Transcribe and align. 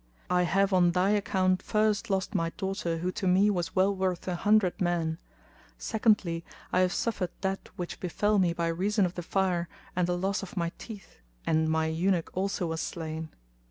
I 0.31 0.41
have 0.49 0.73
on 0.73 0.93
thy 0.93 1.11
account 1.11 1.61
first 1.61 2.09
lost 2.09 2.33
my 2.33 2.49
daughter 2.57 2.97
who 2.97 3.11
to 3.11 3.27
me 3.27 3.51
was 3.51 3.75
well 3.75 3.95
worth 3.95 4.27
an 4.27 4.35
hundred 4.37 4.81
men, 4.81 5.19
secondly 5.77 6.43
I 6.73 6.79
have 6.79 6.91
suffered 6.91 7.29
that 7.41 7.69
which 7.75 7.99
befel 7.99 8.39
me 8.39 8.51
by 8.51 8.69
reason 8.69 9.05
of 9.05 9.13
the 9.13 9.21
fire 9.21 9.69
and 9.95 10.07
the 10.07 10.17
loss 10.17 10.41
of 10.41 10.57
my 10.57 10.71
teeth, 10.79 11.19
and 11.45 11.69
my 11.69 11.85
Eunuch 11.85 12.31
also 12.33 12.65
was 12.65 12.81
slain. 12.81 13.29